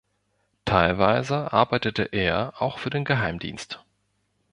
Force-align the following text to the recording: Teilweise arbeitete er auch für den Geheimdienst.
Teilweise 0.65 1.53
arbeitete 1.53 2.01
er 2.05 2.59
auch 2.59 2.79
für 2.79 2.89
den 2.89 3.05
Geheimdienst. 3.05 3.85